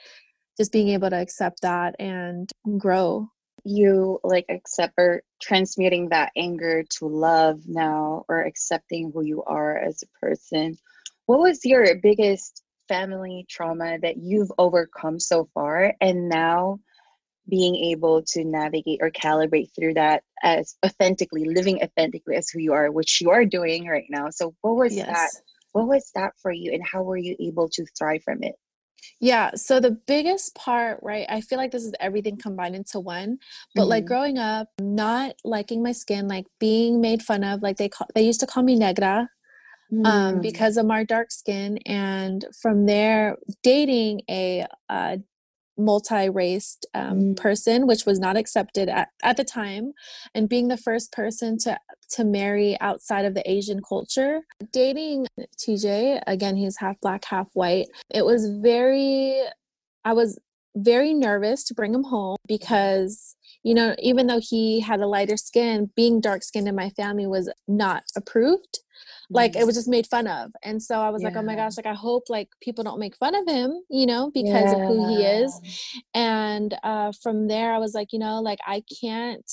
[0.57, 3.29] just being able to accept that and grow.
[3.64, 9.77] You like accept or transmuting that anger to love now or accepting who you are
[9.77, 10.77] as a person.
[11.27, 15.94] What was your biggest family trauma that you've overcome so far?
[16.01, 16.79] And now
[17.48, 22.72] being able to navigate or calibrate through that as authentically living authentically as who you
[22.72, 25.07] are which you are doing right now so what was yes.
[25.07, 25.31] that
[25.79, 28.57] what was that for you and how were you able to thrive from it
[29.21, 33.38] yeah so the biggest part right i feel like this is everything combined into one
[33.75, 33.91] but mm-hmm.
[33.91, 38.09] like growing up not liking my skin like being made fun of like they call
[38.14, 39.29] they used to call me negra
[40.05, 40.43] um, mm.
[40.43, 45.19] because of my dark skin and from there dating a, a
[45.79, 47.37] multi-raced um, mm.
[47.37, 49.93] person which was not accepted at, at the time.
[50.35, 51.79] And being the first person to
[52.11, 54.41] to marry outside of the asian culture.
[54.73, 55.27] Dating
[55.59, 57.87] tj again he's half black half white.
[58.11, 59.43] It was very
[60.05, 60.38] i was
[60.77, 65.37] very nervous to bring him home because you know even though he had a lighter
[65.37, 68.81] skin being dark skinned in my family was not approved
[69.31, 71.29] like it was just made fun of and so i was yeah.
[71.29, 74.07] like oh my gosh like i hope like people don't make fun of him you
[74.07, 74.73] know because yeah.
[74.73, 75.61] of who he is
[76.14, 79.51] and uh from there i was like you know like i can't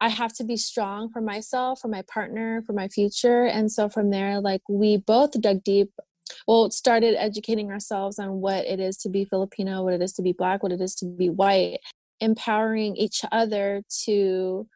[0.00, 3.88] i have to be strong for myself for my partner for my future and so
[3.88, 5.90] from there like we both dug deep
[6.46, 10.22] well started educating ourselves on what it is to be filipino what it is to
[10.22, 11.78] be black what it is to be white
[12.20, 14.66] empowering each other to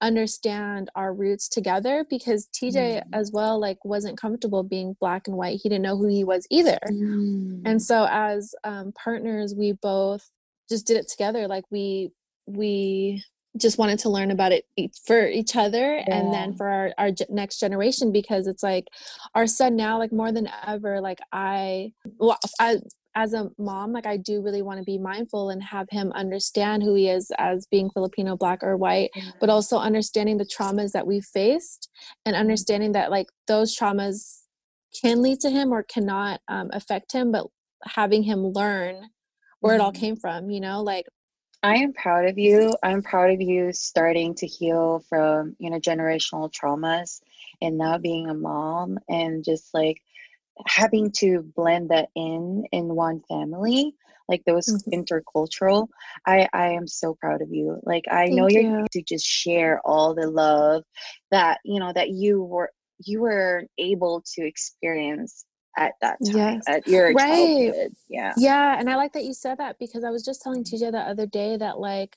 [0.00, 3.02] understand our roots together because TJ mm.
[3.12, 5.60] as well like wasn't comfortable being black and white.
[5.62, 6.78] He didn't know who he was either.
[6.88, 7.62] Mm.
[7.64, 10.28] And so as um, partners we both
[10.68, 12.10] just did it together like we
[12.46, 13.22] we
[13.56, 14.64] just wanted to learn about it
[15.06, 16.04] for each other yeah.
[16.14, 18.86] and then for our, our next generation because it's like
[19.34, 22.76] our son now like more than ever like i well i
[23.18, 26.84] as a mom, like I do really want to be mindful and have him understand
[26.84, 31.04] who he is as being Filipino, black, or white, but also understanding the traumas that
[31.04, 31.90] we faced
[32.24, 32.40] and mm-hmm.
[32.40, 34.42] understanding that like those traumas
[35.02, 37.48] can lead to him or cannot um, affect him, but
[37.84, 39.10] having him learn
[39.58, 40.00] where it all mm-hmm.
[40.00, 41.06] came from, you know, like
[41.60, 42.72] I am proud of you.
[42.84, 47.20] I'm proud of you starting to heal from, you know, generational traumas
[47.60, 50.00] and now being a mom and just like
[50.66, 53.94] having to blend that in in one family
[54.28, 55.00] like those mm-hmm.
[55.00, 55.88] intercultural
[56.26, 58.86] i i am so proud of you like i Thank know you're you.
[58.92, 60.84] to just share all the love
[61.30, 62.70] that you know that you were
[63.04, 65.44] you were able to experience
[65.76, 66.64] at that time yes.
[66.66, 67.92] at your right childhood.
[68.08, 70.90] yeah yeah and i like that you said that because i was just telling tj
[70.90, 72.16] the other day that like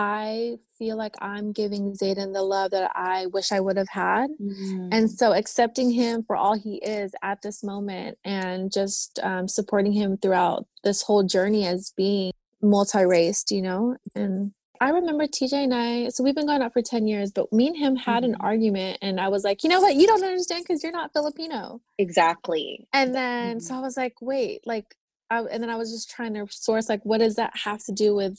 [0.00, 4.30] I feel like I'm giving Zayden the love that I wish I would have had.
[4.40, 4.90] Mm-hmm.
[4.92, 9.90] And so accepting him for all he is at this moment and just um, supporting
[9.90, 12.30] him throughout this whole journey as being
[12.62, 13.96] multi raced, you know?
[14.14, 17.52] And I remember TJ and I, so we've been going out for 10 years, but
[17.52, 18.34] me and him had mm-hmm.
[18.34, 18.98] an argument.
[19.02, 19.96] And I was like, you know what?
[19.96, 21.80] You don't understand because you're not Filipino.
[21.98, 22.86] Exactly.
[22.92, 23.66] And then, mm-hmm.
[23.66, 24.94] so I was like, wait, like,
[25.28, 27.92] I, and then I was just trying to source, like, what does that have to
[27.92, 28.38] do with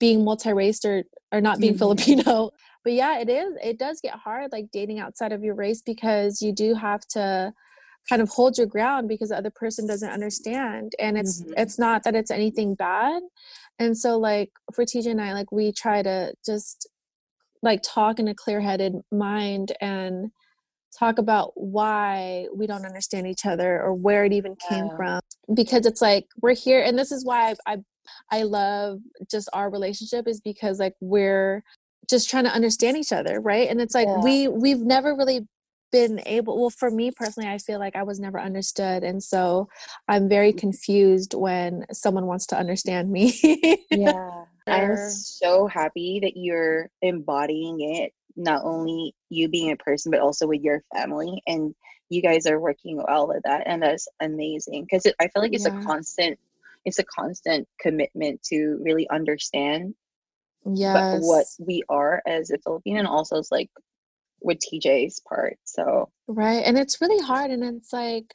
[0.00, 1.78] being multi-raced or or not being mm-hmm.
[1.78, 2.50] Filipino.
[2.82, 6.40] But yeah, it is it does get hard like dating outside of your race because
[6.40, 7.52] you do have to
[8.08, 11.52] kind of hold your ground because the other person doesn't understand and it's mm-hmm.
[11.58, 13.20] it's not that it's anything bad.
[13.78, 16.88] And so like for TJ and I like we try to just
[17.62, 20.30] like talk in a clear-headed mind and
[20.98, 24.96] talk about why we don't understand each other or where it even came yeah.
[24.96, 25.20] from
[25.54, 27.78] because it's like we're here and this is why I, I
[28.30, 31.62] I love just our relationship is because like we're
[32.08, 33.68] just trying to understand each other, right?
[33.68, 34.20] And it's like yeah.
[34.22, 35.46] we we've never really
[35.92, 39.68] been able well for me personally i feel like i was never understood and so
[40.08, 40.58] i'm very mm-hmm.
[40.58, 43.32] confused when someone wants to understand me
[43.90, 50.20] yeah i'm so happy that you're embodying it not only you being a person but
[50.20, 51.74] also with your family and
[52.08, 55.66] you guys are working well with that and that's amazing because i feel like it's
[55.66, 55.80] yeah.
[55.80, 56.38] a constant
[56.84, 59.94] it's a constant commitment to really understand
[60.64, 61.20] yes.
[61.22, 63.70] what we are as a Filipino and also it's like
[64.42, 65.58] with TJ's part.
[65.64, 66.62] So right.
[66.64, 68.34] And it's really hard and it's like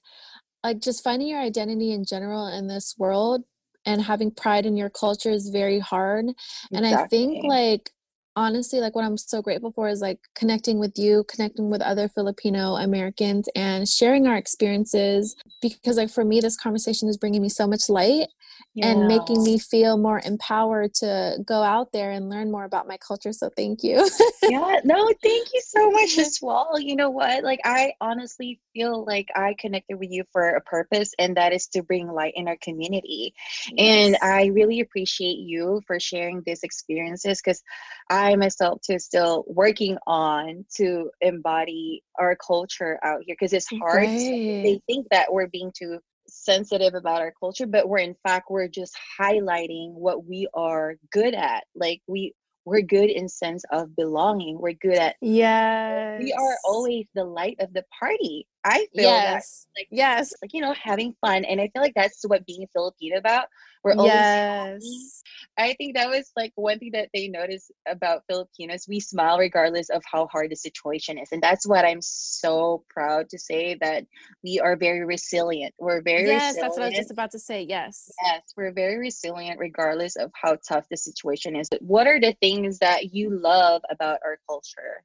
[0.64, 3.44] like just finding your identity in general in this world
[3.86, 6.30] and having pride in your culture is very hard.
[6.30, 6.78] Exactly.
[6.78, 7.92] And I think like
[8.36, 12.10] honestly like what i'm so grateful for is like connecting with you connecting with other
[12.10, 17.50] filipino americans and sharing our experiences because like for me this conversation is bringing me
[17.50, 18.28] so much light
[18.76, 18.88] yeah.
[18.88, 22.98] and making me feel more empowered to go out there and learn more about my
[22.98, 24.08] culture so thank you
[24.44, 29.06] yeah no thank you so much as well you know what like i honestly feel
[29.06, 32.48] like i connected with you for a purpose and that is to bring light in
[32.48, 33.34] our community
[33.72, 33.74] yes.
[33.78, 37.64] and i really appreciate you for sharing these experiences because
[38.10, 43.78] i myself too still working on to embody our culture out here because it's oh,
[43.78, 44.04] hard.
[44.04, 44.64] Right.
[44.64, 48.68] They think that we're being too sensitive about our culture, but we're in fact we're
[48.68, 51.66] just highlighting what we are good at.
[51.76, 52.34] Like we
[52.66, 54.60] we're good in sense of belonging.
[54.60, 58.48] We're good at yeah We are always the light of the party.
[58.66, 59.68] I feel yes.
[59.76, 62.64] that like yes, like you know having fun, and I feel like that's what being
[62.64, 63.46] a Filipino about.
[63.84, 65.22] We're always yes.
[65.56, 65.70] Happy.
[65.72, 68.88] I think that was like one thing that they noticed about Filipinos.
[68.90, 73.30] We smile regardless of how hard the situation is, and that's what I'm so proud
[73.30, 74.08] to say that
[74.44, 75.76] we are very resilient.
[75.78, 76.62] We're very yes, resilient.
[76.62, 77.62] that's what I was just about to say.
[77.62, 81.68] Yes, yes, we're very resilient regardless of how tough the situation is.
[81.70, 85.04] But what are the things that you love about our culture?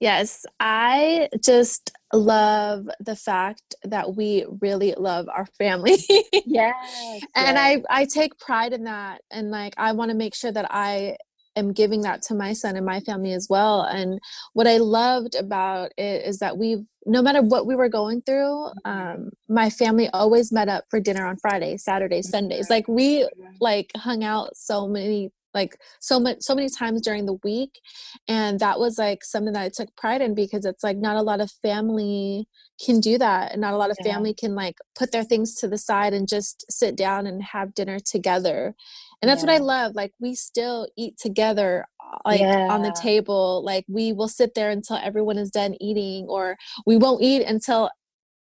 [0.00, 5.96] Yes, I just love the fact that we really love our family.
[6.46, 7.22] yes.
[7.34, 10.66] and I I take pride in that and like I want to make sure that
[10.70, 11.16] I
[11.56, 13.80] am giving that to my son and my family as well.
[13.82, 14.20] And
[14.52, 18.68] what I loved about it is that we've no matter what we were going through,
[18.84, 22.68] um, my family always met up for dinner on Friday, Saturday, Sundays.
[22.68, 23.26] Like we
[23.60, 27.80] like hung out so many like so much so many times during the week
[28.28, 31.22] and that was like something that i took pride in because it's like not a
[31.22, 32.46] lot of family
[32.84, 34.12] can do that and not a lot of yeah.
[34.12, 37.74] family can like put their things to the side and just sit down and have
[37.74, 38.74] dinner together
[39.20, 39.48] and that's yeah.
[39.48, 42.68] what i love like we still eat together uh, like yeah.
[42.70, 46.96] on the table like we will sit there until everyone is done eating or we
[46.96, 47.90] won't eat until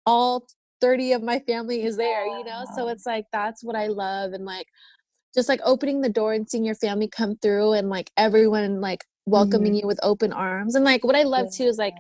[0.07, 0.47] all
[0.81, 4.33] 30 of my family is there you know so it's like that's what i love
[4.33, 4.67] and like
[5.35, 9.05] just like opening the door and seeing your family come through and like everyone like
[9.27, 9.81] welcoming mm-hmm.
[9.83, 11.95] you with open arms and like what i love too is like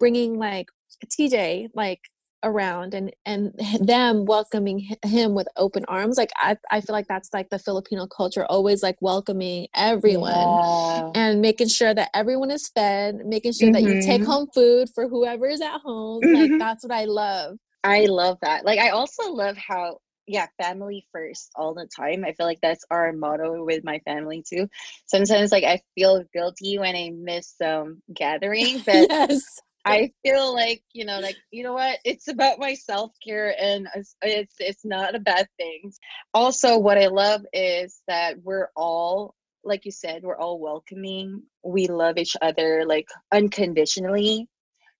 [0.00, 0.66] bringing like
[1.08, 2.00] tj like
[2.44, 7.30] around and and them welcoming him with open arms like i i feel like that's
[7.32, 11.10] like the filipino culture always like welcoming everyone yeah.
[11.14, 13.84] and making sure that everyone is fed making sure mm-hmm.
[13.84, 14.30] that you take mm-hmm.
[14.30, 16.34] home food for whoever is at home mm-hmm.
[16.34, 21.06] like that's what i love i love that like i also love how yeah, family
[21.12, 22.24] first all the time.
[22.24, 24.68] I feel like that's our motto with my family too.
[25.06, 29.60] Sometimes like I feel guilty when I miss um gatherings, but yes.
[29.84, 31.98] I feel like you know, like you know what?
[32.04, 33.86] It's about my self care, and
[34.22, 35.92] it's it's not a bad thing.
[36.32, 41.42] Also, what I love is that we're all, like you said, we're all welcoming.
[41.62, 44.48] We love each other like unconditionally,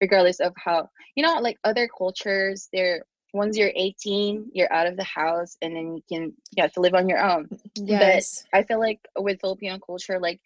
[0.02, 3.04] regardless of how you know, like other cultures, they're
[3.34, 6.80] once you're 18 you're out of the house and then you can you have to
[6.80, 10.40] live on your own yes but i feel like with filipino culture like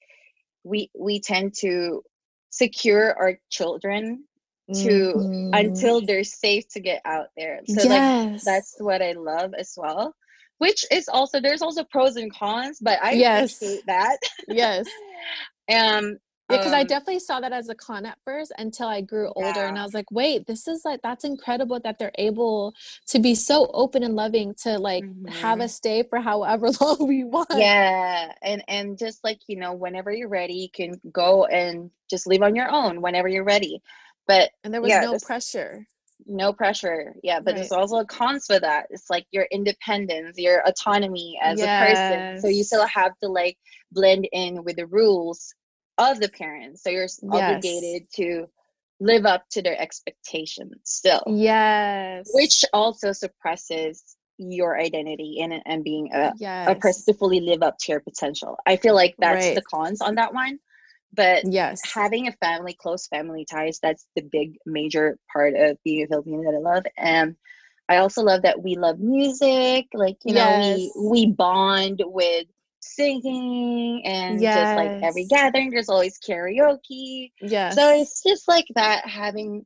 [0.64, 2.02] we we tend to
[2.50, 4.24] secure our children
[4.72, 5.54] to mm-hmm.
[5.54, 8.32] until they're safe to get out there so yes.
[8.32, 10.14] like that's what i love as well
[10.58, 13.56] which is also there's also pros and cons but i yes.
[13.56, 14.86] appreciate that yes
[15.70, 19.30] um because um, I definitely saw that as a con at first until I grew
[19.36, 19.68] older, yeah.
[19.68, 22.74] and I was like, "Wait, this is like that's incredible that they're able
[23.08, 25.26] to be so open and loving to like mm-hmm.
[25.26, 29.74] have us stay for however long we want." Yeah, and and just like you know,
[29.74, 33.82] whenever you're ready, you can go and just leave on your own whenever you're ready.
[34.26, 35.86] But and there was yeah, no this, pressure.
[36.26, 37.14] No pressure.
[37.22, 37.56] Yeah, but right.
[37.56, 38.86] there's also a cons for that.
[38.90, 41.68] It's like your independence, your autonomy as yes.
[41.68, 42.40] a person.
[42.40, 43.56] So you still have to like
[43.92, 45.54] blend in with the rules
[45.98, 46.82] of the parents.
[46.82, 47.20] So you're yes.
[47.22, 48.46] obligated to
[49.00, 51.22] live up to their expectations still.
[51.26, 52.28] Yes.
[52.32, 54.02] Which also suppresses
[54.38, 56.68] your identity and and being a, yes.
[56.70, 58.56] a person to fully live up to your potential.
[58.66, 59.54] I feel like that's right.
[59.54, 60.58] the cons on that one.
[61.12, 66.04] but yes having a family close family ties that's the big major part of being
[66.04, 67.34] a filipino that i love and
[67.88, 70.78] i also love that we love music like you Yes.
[70.78, 72.46] know we we bond with
[72.80, 77.30] singing and just like every gathering there's always karaoke.
[77.40, 79.64] Yeah so it's just like that having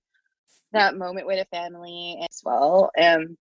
[0.72, 3.36] that moment with a family as well and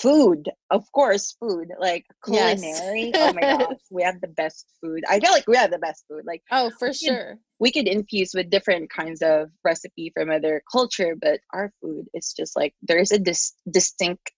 [0.00, 2.60] food of course food like Yes.
[2.60, 5.02] culinary oh my gosh we have the best food.
[5.08, 7.38] I feel like we have the best food like oh for could- sure.
[7.58, 12.32] we could infuse with different kinds of recipe from other culture but our food is
[12.36, 14.32] just like there's a dis- distinct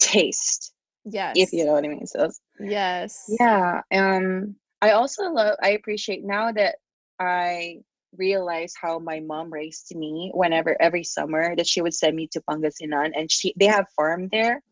[0.00, 0.72] taste
[1.10, 1.36] yes.
[1.36, 2.30] If you know what i mean so
[2.60, 3.24] yes.
[3.40, 6.76] Yeah um i also love i appreciate now that
[7.18, 7.76] i
[8.16, 12.40] realize how my mom raised me whenever every summer that she would send me to
[12.48, 14.62] pangasinan and she they have farm there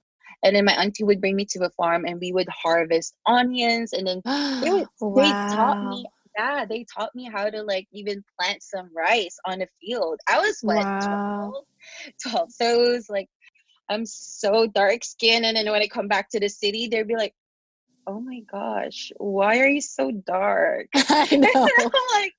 [0.43, 3.93] and then my auntie would bring me to the farm and we would harvest onions
[3.93, 4.23] and then
[4.63, 6.07] they, would, they taught me
[6.39, 10.19] yeah they taught me how to like even plant some rice on a field.
[10.29, 11.65] I was what Wow.
[12.23, 13.29] 12 12 so it was like
[13.89, 17.17] i'm so dark skinned and then when i come back to the city they'd be
[17.17, 17.35] like
[18.07, 21.69] oh my gosh why are you so dark I know.
[21.79, 22.33] i'm like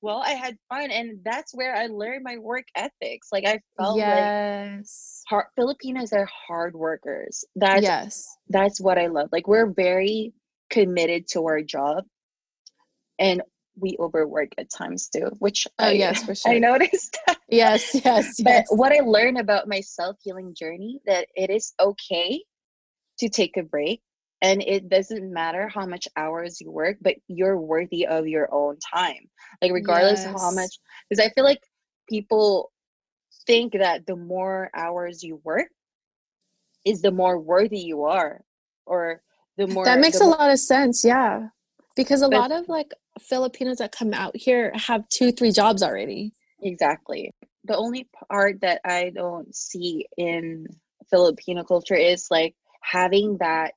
[0.00, 3.98] well i had fun and that's where i learned my work ethics like i felt
[3.98, 5.22] like yes.
[5.28, 8.36] hard, filipinos are hard workers that's yes.
[8.48, 9.28] that's what I love.
[9.32, 10.32] Like we're very
[10.70, 12.04] committed to our job
[13.18, 13.42] and
[13.78, 17.16] we overwork at times too, which Oh, I, yes, for I noticed.
[17.48, 17.94] Yes.
[18.04, 18.40] Yes.
[18.42, 18.66] but Yes.
[18.70, 22.42] what I learned about my self-healing journey that it is okay
[23.18, 24.02] to take a break
[24.40, 28.76] and it doesn't matter how much hours you work, but you're worthy of your own
[28.92, 29.28] time.
[29.60, 31.60] Like regardless of how much because I feel like
[32.08, 32.72] people
[33.46, 35.68] think that the more hours you work
[36.84, 38.42] is the more worthy you are
[38.86, 39.22] or
[39.56, 41.04] the more that makes the a lot of sense.
[41.04, 41.48] Yeah.
[41.94, 42.90] Because a But- lot of like
[43.20, 46.32] Filipinos that come out here have two, three jobs already.
[46.62, 47.32] exactly
[47.64, 50.66] the only part that i don't see in
[51.10, 53.74] filipino culture is like having that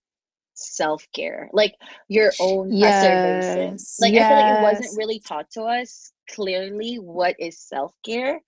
[0.53, 1.73] self-care like
[2.07, 6.95] your own preservation Yes, like i feel like it wasn't really taught to us clearly
[6.95, 8.41] what is self-care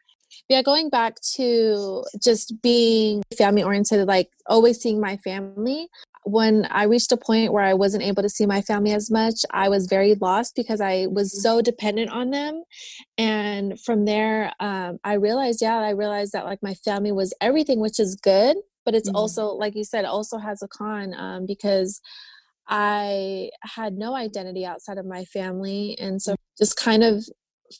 [0.50, 5.88] Yeah, going back to just being family oriented, like always seeing my family.
[6.24, 9.42] When I reached a point where I wasn't able to see my family as much,
[9.52, 12.64] I was very lost because I was so dependent on them.
[13.18, 17.80] And from there, um, I realized, yeah, I realized that like my family was everything,
[17.80, 18.58] which is good.
[18.86, 19.16] But it's Mhm.
[19.16, 22.02] also, like you said, also has a con um, because
[22.68, 25.98] I had no identity outside of my family.
[26.00, 27.26] And so just kind of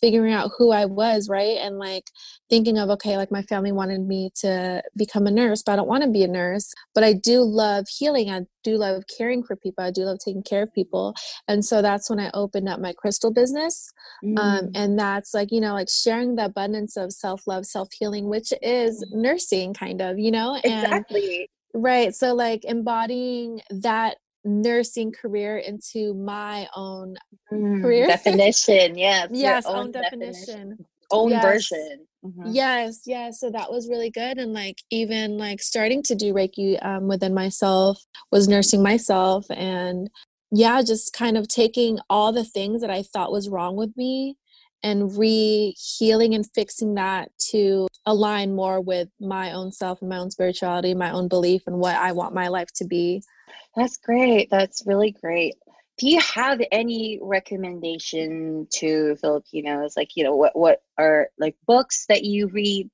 [0.02, 1.58] figuring out who I was, right?
[1.58, 2.06] And like
[2.50, 5.88] thinking of, okay, like my family wanted me to become a nurse, but I don't
[5.88, 6.74] want to be a nurse.
[6.94, 8.30] But I do love healing.
[8.30, 9.84] I do love caring for people.
[9.84, 11.16] I do love taking care of people.
[11.48, 13.92] And so that's when I opened up my crystal business.
[14.36, 17.90] Um, Mm, and that's like, you know, like sharing the abundance of self love, self
[17.98, 20.56] healing, which is nursing kind of, you know?
[20.56, 22.16] And exactly Right.
[22.16, 24.18] So, like embodying that
[24.48, 27.16] nursing career into my own
[27.52, 28.08] Mm, career.
[28.16, 30.78] definition yes yes own definition
[31.12, 31.42] own Yes.
[31.44, 32.54] version Mhm.
[32.54, 36.84] yes yes so that was really good and like even like starting to do reiki
[36.86, 40.10] um, within myself was nursing myself and
[40.52, 44.36] yeah just kind of taking all the things that i thought was wrong with me
[44.84, 50.18] and re healing and fixing that to align more with my own self and my
[50.18, 53.22] own spirituality my own belief and what i want my life to be
[53.76, 54.50] That's great.
[54.50, 55.56] That's really great.
[56.00, 59.96] Do you have any recommendation to Filipinos?
[59.98, 62.90] Like, you know, what what are like books that you read,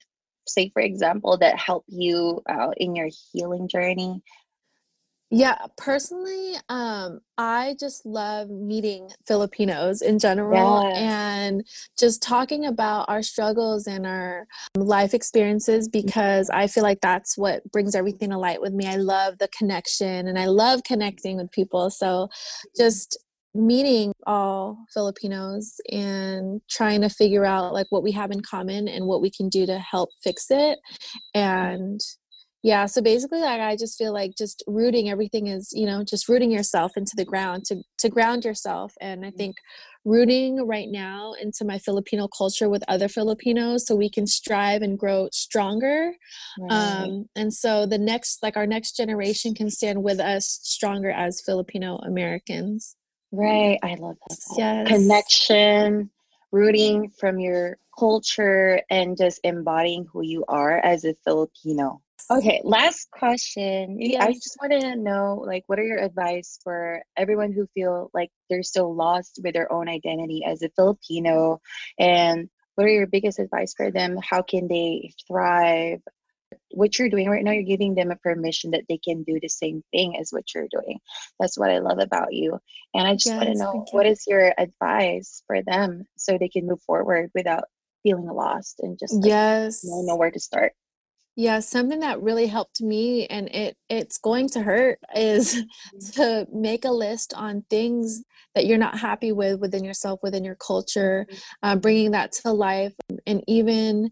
[0.48, 4.22] say for example, that help you out in your healing journey?
[5.36, 10.98] Yeah, personally, um, I just love meeting Filipinos in general Yes.
[11.00, 11.68] and
[11.98, 16.06] just talking about our struggles and our um, life experiences mm-hmm.
[16.06, 18.86] because I feel like that's what brings everything to light with me.
[18.86, 21.90] I love the connection and I love connecting with people.
[21.90, 22.30] So
[22.78, 23.18] just
[23.56, 29.08] meeting all Filipinos and trying to figure out like what we have in common and
[29.08, 30.78] what we can do to help fix it
[31.36, 31.40] mm-hmm.
[31.40, 32.02] and
[32.64, 36.28] yeah so basically like i just feel like just rooting everything is you know just
[36.28, 39.56] rooting yourself into the ground to to ground yourself and i think
[40.06, 44.98] rooting right now into my filipino culture with other filipinos so we can strive and
[44.98, 46.14] grow stronger
[46.58, 46.72] Right.
[46.72, 51.42] um and so the next like our next generation can stand with us stronger as
[51.42, 52.96] filipino americans
[53.34, 53.80] right.
[53.84, 54.38] I love that.
[54.58, 56.10] yes Connection,
[56.52, 62.03] rooting from your culture, and just embodying who you are as a Filipino.
[62.32, 64.00] Okay, last question.
[64.20, 68.32] I just want to know, like, what are your advice for everyone who feel like
[68.50, 71.62] they're still lost with their own identity as a Filipino?
[72.00, 74.18] And what are your biggest advice for them?
[74.18, 76.02] How can they thrive?
[76.72, 79.50] What you're doing right now, you're giving them a permission that they can do the
[79.50, 81.00] same thing as what you're doing.
[81.40, 82.60] That's what I love about you.
[82.94, 86.66] And I just want to know what is your advice for them so they can
[86.66, 87.66] move forward without
[88.02, 89.84] feeling lost and just like Yes.
[89.84, 90.74] know where to start.
[91.36, 95.64] Yeah, something that really helped me and it it's going to hurt is
[96.14, 98.24] to make a list on things
[98.56, 101.26] that you're not happy with within yourself, within your culture,
[101.64, 102.94] uh, bringing that to life,
[103.26, 104.12] and even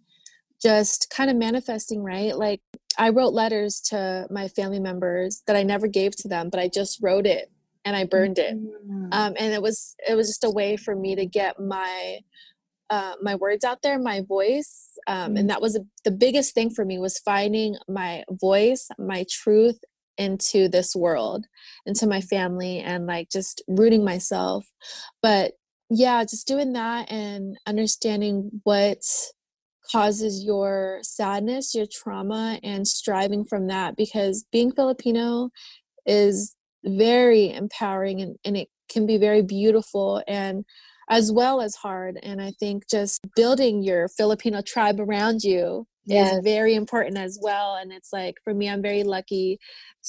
[0.62, 2.36] just kind of manifesting, right?
[2.36, 2.62] Like
[2.98, 6.70] I wrote letters to my family members that I never gave to them, but I
[6.74, 7.52] just wrote it
[7.86, 8.56] and I burned it.
[8.56, 9.14] Mm.
[9.14, 12.20] Um, and it was it was just a way for me to get my
[12.92, 16.70] uh, my words out there, my voice, um, and that was a, the biggest thing
[16.70, 19.80] for me was finding my voice, my truth
[20.18, 21.46] into this world,
[21.86, 24.68] into my family, and like just rooting myself.
[25.22, 25.54] But
[25.90, 29.00] yeah, just doing that and understanding what
[29.90, 35.50] causes your sadness, your trauma, and striving from that because being Filipino
[36.06, 40.66] is very empowering and, and it can be very beautiful and
[41.12, 42.18] as well as hard.
[42.24, 46.34] And I think just building your Filipino tribe around you Yes.
[46.38, 47.76] is very important as well.
[47.76, 49.60] And it's like for me, I'm very lucky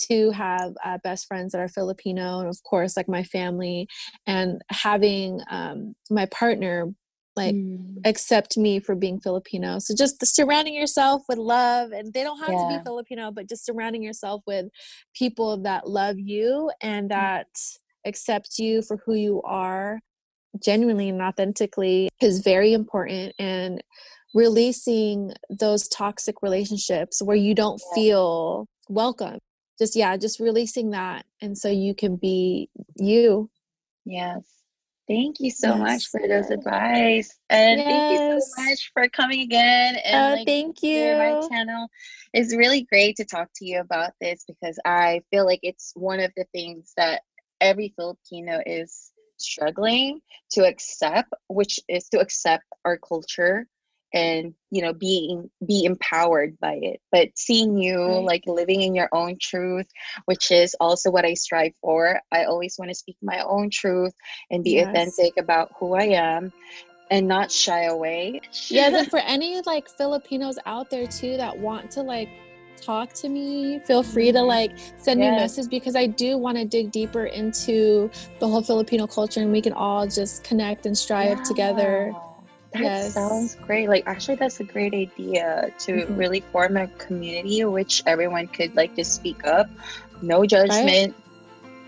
[0.09, 3.88] to have uh, best friends that are Filipino, and of course, like my family,
[4.26, 6.94] and having um, my partner
[7.36, 8.03] like Mm.
[8.05, 9.78] accept me for being Filipino.
[9.78, 13.48] So just the surrounding yourself with love, and they don't have to be Filipino, but
[13.48, 14.66] just surrounding yourself with
[15.14, 17.48] people that love you and that
[18.07, 20.00] accept you for who you are
[20.61, 23.34] genuinely and authentically is very important.
[23.38, 23.82] And
[24.34, 27.94] releasing those toxic relationships where you don't Yeah.
[27.94, 29.38] feel welcome.
[29.78, 31.26] Just, yeah, just releasing that.
[31.40, 33.50] And so you can be you.
[34.05, 34.42] Yes.
[35.09, 37.38] Thank you so much for those advice.
[37.50, 41.16] And thank you so much for coming again and Oh, like thank you.
[41.18, 41.88] my channel.
[42.32, 46.20] It's really great to talk to you about this because I feel like it's one
[46.20, 47.22] of the things that
[47.61, 49.12] every Filipino is
[49.43, 50.20] struggling
[50.53, 53.66] to accept, which is to accept our culture
[54.14, 58.24] and you know being be empowered by it but seeing you Right.
[58.24, 59.86] like living in your own truth
[60.26, 64.12] which is also what i strive for i always want to speak my own truth
[64.51, 64.86] and be Yes.
[64.86, 66.53] authentic about who i am
[67.11, 68.40] and not shy away
[68.70, 72.28] Yes, and for any like Filipinos out there too that want to like
[72.81, 75.57] talk to me, feel free to like send me a Yes.
[75.57, 78.11] message because I do want to dig deeper into
[78.41, 82.12] the whole Filipino culture and we can all just connect and strive together.
[82.12, 82.18] Yeah.
[82.75, 83.14] That Yes.
[83.14, 83.89] sounds great.
[83.89, 86.16] Like actually that's a great idea to Mhm.
[86.16, 89.68] really form a community which everyone could like just speak up,
[90.23, 91.14] no judgment,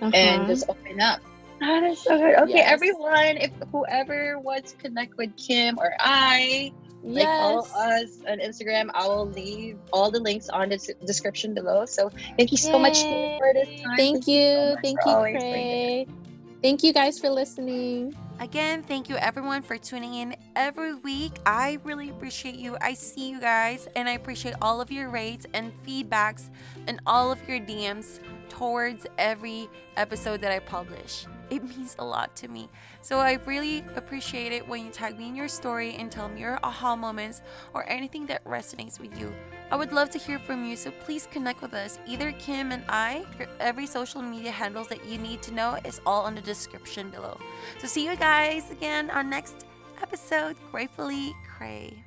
[0.03, 0.47] and Uh-huh.
[0.47, 1.21] just open up.
[1.61, 2.35] That is so good.
[2.41, 2.71] Okay, Yes.
[2.73, 6.73] everyone, if whoever wants to connect with Kim or I,
[7.05, 11.85] like follow us on Instagram, I will leave all the links on the description below.
[11.87, 13.97] So thank you so much for this time.
[13.97, 14.77] Thank so you.
[14.83, 16.07] Thank you, always bringing it.
[16.07, 16.15] Khrey.
[16.63, 18.17] Thank you guys for listening.
[18.41, 21.33] Again, thank you everyone for tuning in every week.
[21.45, 22.77] I really appreciate you.
[22.81, 26.49] I see you guys, and I appreciate all of your rates and feedbacks
[26.87, 31.27] and all of your DMs towards every episode that I publish.
[31.51, 32.69] It means a lot to me.
[33.05, 36.41] So I really appreciate it when you tag me in your story and tell me
[36.41, 37.43] your aha moments
[37.75, 39.31] or anything that resonates with you.
[39.71, 41.99] I would love to hear from you, so please connect with us.
[42.07, 43.27] Either Kim and I,
[43.61, 47.39] every social media handles that you need to know is all in the description below.
[47.79, 49.67] So see you guys again on next
[50.01, 50.57] episode.
[50.73, 52.04] Gratefully Khrey.